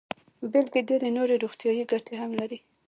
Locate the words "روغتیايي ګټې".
1.43-2.13